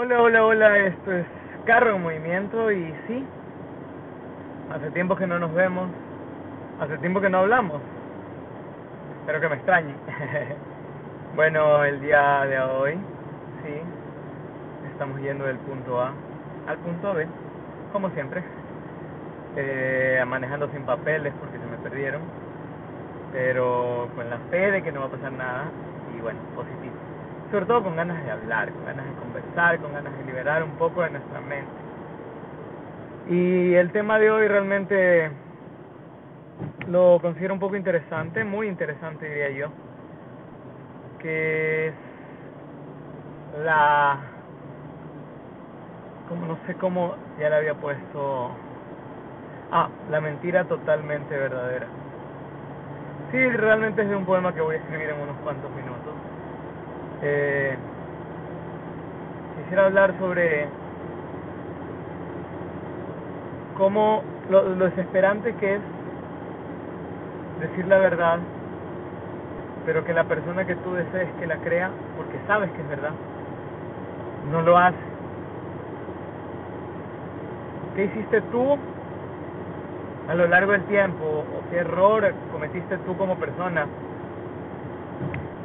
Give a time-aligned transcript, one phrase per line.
[0.00, 1.26] Hola, hola, hola, esto es
[1.64, 3.24] Carro en Movimiento y sí,
[4.72, 5.90] hace tiempo que no nos vemos,
[6.78, 7.82] hace tiempo que no hablamos,
[9.18, 9.96] espero que me extrañen.
[11.34, 12.92] bueno, el día de hoy,
[13.64, 13.74] sí,
[14.92, 16.12] estamos yendo del punto A
[16.68, 17.26] al punto B,
[17.92, 18.44] como siempre,
[19.56, 22.22] eh, manejando sin papeles porque se me perdieron,
[23.32, 25.64] pero con la fe de que no va a pasar nada
[26.16, 26.94] y bueno, positivo
[27.50, 30.72] sobre todo con ganas de hablar, con ganas de conversar, con ganas de liberar un
[30.72, 31.70] poco de nuestra mente.
[33.28, 35.30] Y el tema de hoy realmente
[36.88, 39.68] lo considero un poco interesante, muy interesante diría yo,
[41.18, 41.94] que es
[43.64, 44.18] la,
[46.28, 48.50] como no sé cómo ya le había puesto,
[49.72, 51.86] ah, la mentira totalmente verdadera.
[53.30, 56.14] Sí, realmente es de un poema que voy a escribir en unos cuantos minutos
[57.22, 57.76] eh,
[59.56, 60.68] quisiera hablar sobre
[63.76, 65.80] cómo lo, desesperante que es
[67.60, 68.38] decir la verdad,
[69.84, 73.12] pero que la persona que tú desees que la crea, porque sabes que es verdad,
[74.52, 74.96] no lo hace.
[77.96, 78.76] ¿Qué hiciste tú
[80.28, 81.24] a lo largo del tiempo?
[81.24, 83.86] ¿O qué error cometiste tú como persona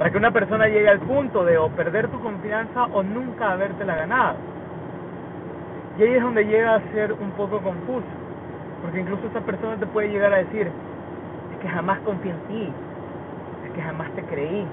[0.03, 3.95] para que una persona llegue al punto de o perder tu confianza o nunca habértela
[3.95, 4.35] ganado.
[5.97, 8.03] Y ahí es donde llega a ser un poco confuso,
[8.81, 10.67] porque incluso esa persona te puede llegar a decir,
[11.53, 12.73] es que jamás confié en ti,
[13.65, 14.67] es que jamás te creí,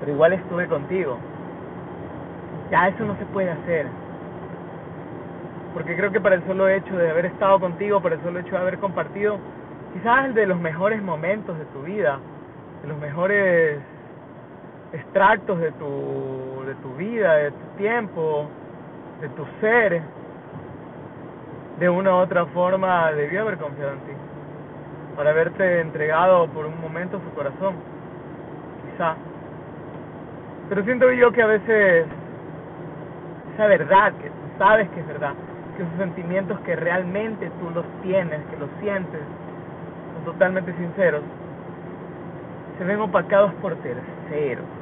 [0.00, 1.18] pero igual estuve contigo.
[2.70, 3.84] Ya eso no se puede hacer.
[5.74, 8.52] Porque creo que para el solo hecho de haber estado contigo, para el solo hecho
[8.52, 9.36] de haber compartido,
[9.92, 12.18] quizás de los mejores momentos de tu vida,
[12.80, 13.78] de los mejores
[14.92, 18.48] extractos de tu, de tu vida, de tu tiempo,
[19.20, 20.00] de tu ser,
[21.78, 24.12] de una u otra forma debió haber confiado en ti,
[25.16, 27.74] para haberte entregado por un momento su corazón,
[28.90, 29.14] quizá.
[30.68, 32.06] Pero siento yo que a veces
[33.54, 35.34] esa verdad, que sabes que es verdad,
[35.76, 39.20] que esos sentimientos que realmente tú los tienes, que los sientes,
[40.14, 41.22] son totalmente sinceros,
[42.78, 44.77] se ven opacados por terceros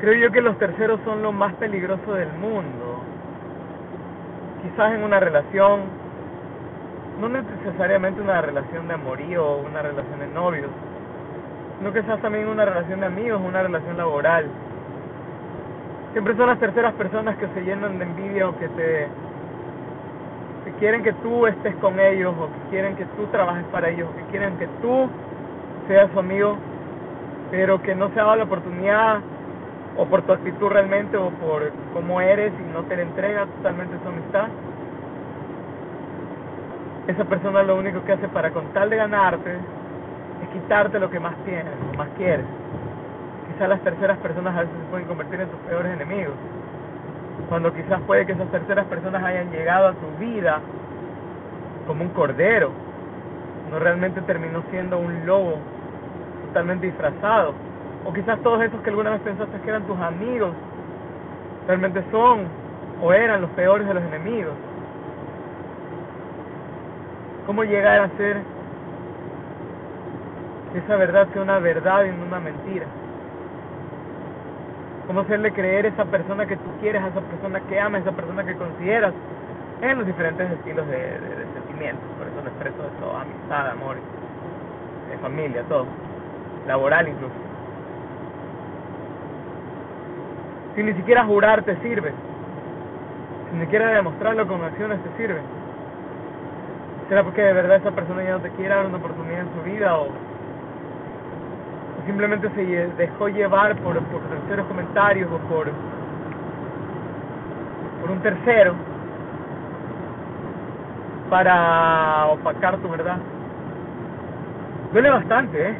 [0.00, 3.02] Creo yo que los terceros son lo más peligroso del mundo.
[4.62, 5.80] Quizás en una relación,
[7.20, 10.70] no necesariamente una relación de amorío o una relación de novios,
[11.78, 14.46] sino quizás también una relación de amigos, una relación laboral.
[16.12, 19.06] Siempre son las terceras personas que se llenan de envidia o que te
[20.64, 24.08] que quieren que tú estés con ellos o que quieren que tú trabajes para ellos
[24.10, 25.10] o que quieren que tú
[25.88, 26.56] seas su amigo,
[27.50, 29.20] pero que no se ha dado la oportunidad
[29.96, 33.96] o por tu actitud realmente o por cómo eres y no te le entrega totalmente
[34.02, 34.48] su amistad.
[37.06, 39.52] Esa persona lo único que hace para con tal de ganarte
[40.42, 42.46] es quitarte lo que más tienes, lo más quieres.
[43.52, 46.34] Quizás las terceras personas a veces se pueden convertir en tus peores enemigos.
[47.48, 50.60] Cuando quizás puede que esas terceras personas hayan llegado a tu vida
[51.86, 52.70] como un cordero.
[53.70, 55.58] No realmente terminó siendo un lobo
[56.46, 57.54] totalmente disfrazado
[58.04, 60.52] o quizás todos esos que alguna vez pensaste que eran tus amigos,
[61.66, 62.46] realmente son
[63.02, 64.54] o eran los peores de los enemigos.
[67.46, 68.38] ¿Cómo llegar a ser
[70.74, 72.86] esa verdad sea una verdad y no una mentira?
[75.06, 78.02] ¿Cómo hacerle creer a esa persona que tú quieres, a esa persona que amas, a
[78.02, 79.12] esa persona que consideras
[79.82, 81.18] en los diferentes estilos de,
[81.54, 82.04] sentimientos?
[82.16, 83.96] Por eso lo expreso de todo, amistad, amor,
[85.10, 85.86] de familia, todo,
[86.68, 87.49] laboral incluso.
[90.74, 92.12] Si ni siquiera jurar te sirve.
[93.50, 95.40] Si ni siquiera demostrarlo con acciones te sirve.
[97.08, 99.62] ¿Será porque de verdad esa persona ya no te quiere dar una oportunidad en su
[99.62, 100.08] vida o,
[102.06, 102.64] simplemente se
[102.96, 105.68] dejó llevar por, por terceros comentarios o por,
[108.00, 108.74] por un tercero
[111.28, 113.18] para opacar tu verdad?
[114.92, 115.74] Duele bastante, ¿eh?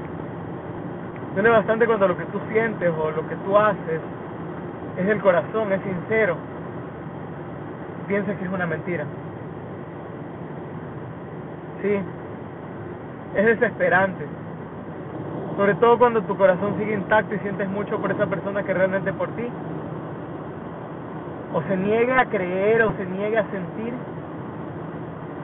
[1.35, 4.01] Duele bastante cuando lo que tú sientes o lo que tú haces
[5.01, 6.37] es del corazón, es sincero,
[8.07, 9.05] piensa que es una mentira.
[11.81, 11.99] Sí,
[13.35, 14.27] es desesperante.
[15.57, 19.13] Sobre todo cuando tu corazón sigue intacto y sientes mucho por esa persona que realmente
[19.13, 19.47] por ti.
[21.55, 23.93] O se niegue a creer o se niegue a sentir,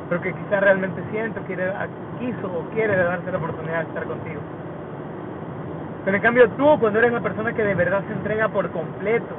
[0.08, 1.72] pero que quizás realmente siente quiere,
[2.18, 4.40] quiso o quiere darse la oportunidad de estar contigo.
[6.04, 9.34] Pero en cambio tú, cuando eres la persona que de verdad se entrega por completo,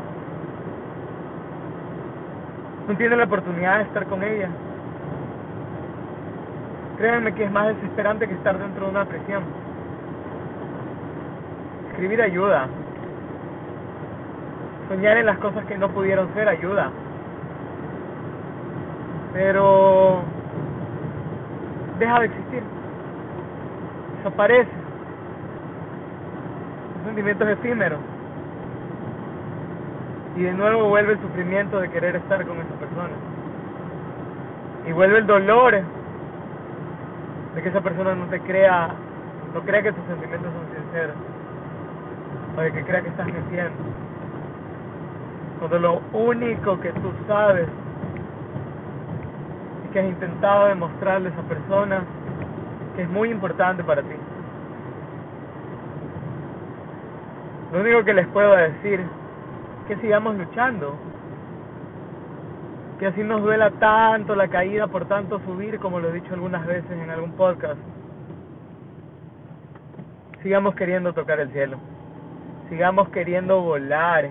[2.87, 4.49] no tiene la oportunidad de estar con ella.
[6.97, 9.43] Créanme que es más desesperante que estar dentro de una prisión.
[11.91, 12.67] Escribir ayuda.
[14.87, 16.91] Soñar en las cosas que no pudieron ser ayuda.
[19.33, 20.21] Pero
[21.99, 22.63] deja de existir.
[24.17, 24.71] Desaparece.
[27.05, 27.99] Sentimientos efímeros.
[30.37, 33.15] Y de nuevo vuelve el sufrimiento de querer estar con esa persona.
[34.87, 35.81] Y vuelve el dolor
[37.55, 38.89] de que esa persona no te crea,
[39.55, 41.15] no crea que tus sentimientos son sinceros.
[42.55, 43.73] O de que crea que estás mintiendo.
[45.57, 47.67] Cuando lo único que tú sabes
[49.85, 52.01] es que has intentado demostrarle a esa persona
[52.95, 54.15] que es muy importante para ti.
[57.73, 59.03] Lo único que les puedo decir
[59.87, 60.95] que sigamos luchando.
[62.99, 66.65] Que así nos duela tanto la caída por tanto subir, como lo he dicho algunas
[66.65, 67.79] veces en algún podcast.
[70.41, 71.77] Sigamos queriendo tocar el cielo.
[72.69, 74.29] Sigamos queriendo volar.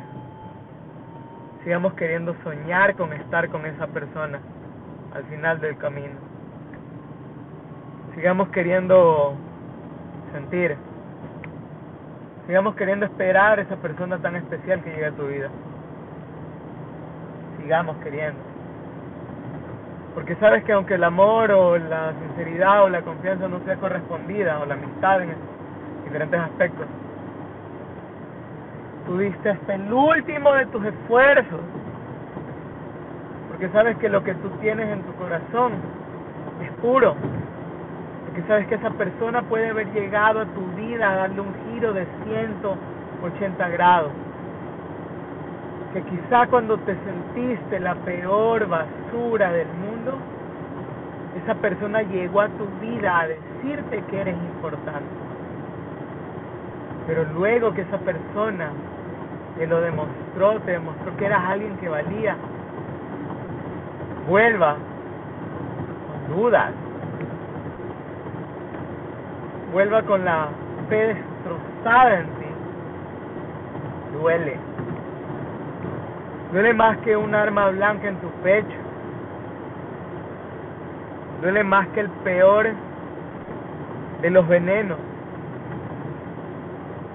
[1.65, 4.41] Sigamos queriendo soñar con estar con esa persona
[5.15, 6.15] al final del camino.
[8.15, 9.35] Sigamos queriendo
[10.33, 10.77] sentir.
[12.47, 15.49] Sigamos queriendo esperar a esa persona tan especial que llegue a tu vida.
[17.61, 18.39] Sigamos queriendo.
[20.15, 24.61] Porque sabes que aunque el amor o la sinceridad o la confianza no sea correspondida
[24.61, 25.35] o la amistad en
[26.05, 26.87] diferentes aspectos,
[29.07, 31.61] tú diste hasta el último de tus esfuerzos.
[33.49, 35.73] Porque sabes que lo que tú tienes en tu corazón
[36.63, 37.17] es puro.
[38.37, 41.95] Porque sabes que esa persona puede haber llegado a tu vida a darle un giro
[41.95, 44.13] de 180 grados.
[45.95, 50.19] Que quizá cuando te sentiste la peor basura del mundo,
[51.43, 55.09] esa persona llegó a tu vida a decirte que eres importante.
[57.07, 58.69] Pero luego que esa persona
[59.57, 62.37] te lo demostró, te demostró que eras alguien que valía,
[64.29, 64.77] vuelva
[66.29, 66.73] dudas,
[69.73, 70.49] vuelva con la
[70.89, 72.47] fe destrozada en ti,
[74.19, 74.57] duele.
[76.53, 78.79] Duele más que un arma blanca en tu pecho.
[81.43, 82.69] Duele más que el peor
[84.23, 84.99] de los venenos.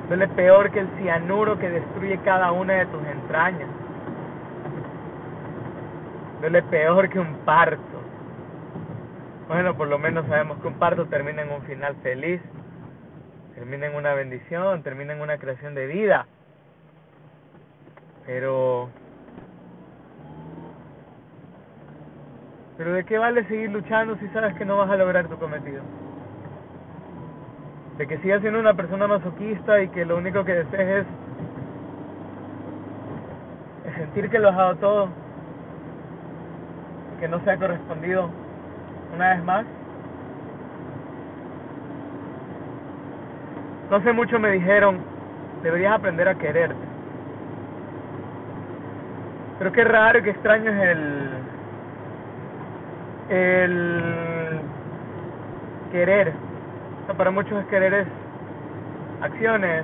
[0.09, 3.69] Duele peor que el cianuro que destruye cada una de tus entrañas.
[6.42, 7.91] Duele peor que un parto.
[9.51, 12.39] Bueno, por lo menos sabemos que un parto termina en un final feliz,
[13.53, 16.25] termina en una bendición, termina en una creación de vida.
[18.25, 18.88] Pero
[22.77, 25.81] Pero ¿de qué vale seguir luchando si sabes que no vas a lograr tu cometido?
[27.98, 31.06] De que sigas siendo una persona masoquista y que lo único que desees
[33.86, 35.09] es, sentir que lo has dado todo,
[37.19, 38.30] que no se ha correspondido
[39.13, 39.66] una vez más.
[43.90, 45.00] No hace mucho me dijeron,
[45.63, 46.75] deberías aprender a quererte.
[49.60, 51.32] Pero qué raro y qué extraño es el
[53.32, 54.60] el
[55.91, 56.34] querer.
[57.18, 58.08] para muchos es querer es
[59.22, 59.84] acciones.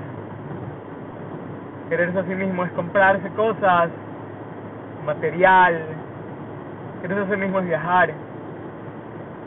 [1.89, 3.89] Quererse a sí mismo es comprarse cosas,
[5.05, 5.81] material.
[7.01, 8.11] Quererse a sí mismo es viajar.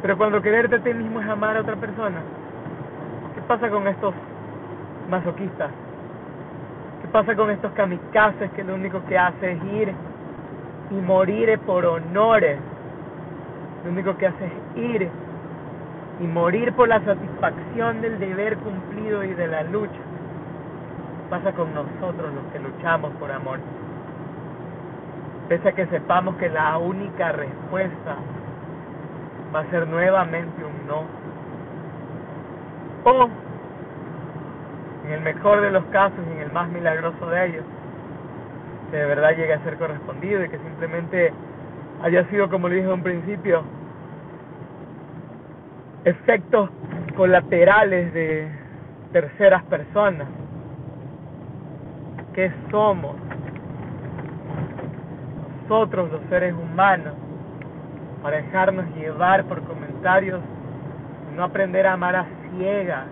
[0.03, 2.21] Pero cuando quererte a ti mismo es amar a otra persona,
[3.35, 4.15] ¿qué pasa con estos
[5.09, 5.71] masoquistas?
[7.03, 9.95] ¿Qué pasa con estos kamikazes que lo único que hace es ir
[10.91, 12.59] y morir por honores?
[13.85, 15.09] lo único que hace es ir
[16.21, 20.01] y morir por la satisfacción del deber cumplido y de la lucha.
[21.31, 23.59] Pasa con nosotros los que luchamos por amor.
[25.49, 28.17] Pese a que sepamos que la única respuesta
[29.55, 31.05] va a ser nuevamente un no.
[33.05, 33.29] O,
[35.07, 37.65] en el mejor de los casos y en el más milagroso de ellos,
[38.91, 41.33] que de verdad llegue a ser correspondido y que simplemente
[42.03, 43.63] haya sido, como le dije en un principio,
[46.05, 46.71] efectos
[47.17, 48.49] colaterales de
[49.13, 50.29] terceras personas.
[52.35, 53.17] ¿Qué somos?
[55.69, 57.15] Nosotros los seres humanos,
[58.23, 60.41] para dejarnos llevar por comentarios,
[61.35, 63.07] no aprender a amar a ciegas,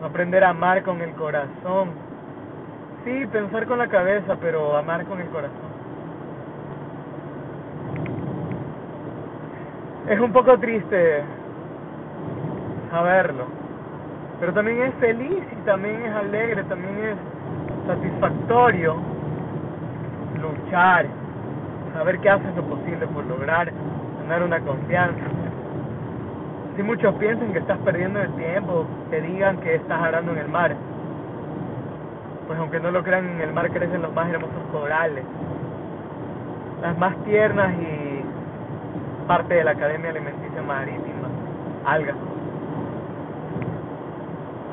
[0.00, 1.90] no aprender a amar con el corazón.
[3.04, 5.72] Sí, pensar con la cabeza, pero amar con el corazón.
[10.08, 11.22] Es un poco triste
[12.90, 13.44] saberlo,
[14.40, 18.96] pero también es feliz y también es alegre, también es satisfactorio
[20.40, 21.06] luchar
[21.92, 23.72] saber que haces lo posible por lograr
[24.22, 25.20] tener una confianza.
[26.76, 30.48] Si muchos piensan que estás perdiendo el tiempo, te digan que estás arando en el
[30.48, 30.74] mar,
[32.46, 35.24] pues aunque no lo crean, en el mar crecen los más hermosos corales,
[36.80, 38.24] las más tiernas y
[39.26, 41.28] parte de la Academia Alimenticia Marítima,
[41.84, 42.16] algas,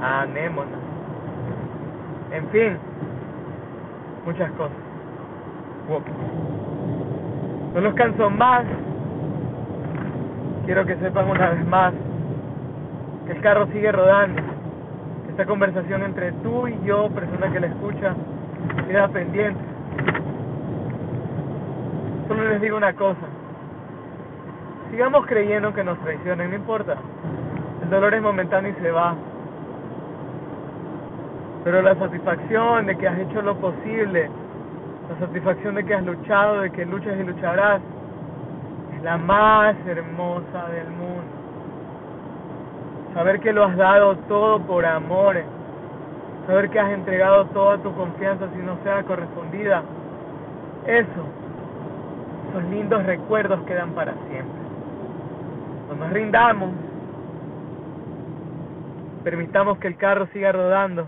[0.02, 0.80] anémonas,
[2.32, 2.78] en fin,
[4.26, 4.78] muchas cosas.
[7.74, 8.64] No los canso más.
[10.66, 11.94] Quiero que sepan una vez más
[13.30, 14.42] que el carro sigue rodando.
[15.26, 18.16] Que esta conversación entre tú y yo, persona que la escucha,
[18.88, 19.60] queda pendiente.
[22.28, 23.28] Solo les digo una cosa.
[24.90, 26.96] Sigamos creyendo que nos traicionen, no importa.
[27.84, 29.16] El dolor es momentáneo y se va.
[31.64, 34.30] Pero la satisfacción de que has hecho lo posible
[35.10, 37.82] la satisfacción de que has luchado, de que luchas y lucharás,
[38.96, 41.24] es la más hermosa del mundo.
[43.14, 45.42] Saber que lo has dado todo por amor,
[46.46, 49.82] saber que has entregado toda tu confianza si no sea correspondida,
[50.86, 51.26] eso,
[52.50, 54.60] esos lindos recuerdos quedan para siempre.
[55.90, 56.70] No nos rindamos,
[59.24, 61.06] permitamos que el carro siga rodando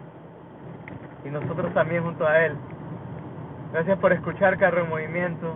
[1.23, 2.53] y nosotros también junto a él.
[3.71, 5.55] Gracias por escuchar Carro en Movimiento.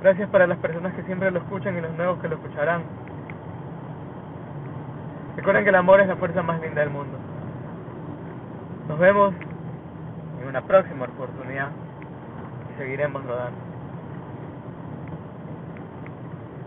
[0.00, 2.82] Gracias para las personas que siempre lo escuchan y los nuevos que lo escucharán.
[5.36, 7.18] Recuerden que el amor es la fuerza más linda del mundo.
[8.88, 9.34] Nos vemos
[10.40, 11.68] en una próxima oportunidad
[12.72, 13.65] y seguiremos rodando.